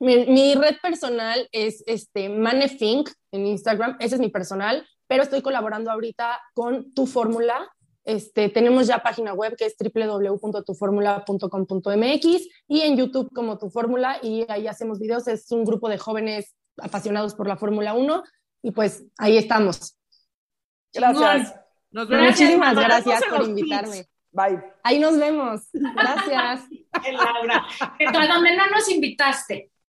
[0.00, 5.42] Mi, mi red personal es este Manefink en Instagram, ese es mi personal, pero estoy
[5.42, 7.70] colaborando ahorita con Tu Fórmula,
[8.04, 14.44] este, tenemos ya página web que es www.tuformula.com.mx y en YouTube como Tu Fórmula y
[14.48, 15.28] ahí hacemos videos.
[15.28, 18.22] Es un grupo de jóvenes apasionados por la Fórmula 1
[18.62, 19.98] y pues ahí estamos.
[20.92, 21.54] Gracias.
[21.90, 24.06] Muchísimas gracias por invitarme.
[24.30, 24.62] Bye.
[24.82, 25.62] Ahí nos vemos.
[25.72, 26.68] Gracias.
[27.12, 27.66] Laura,
[27.98, 29.71] que donde no nos invitaste.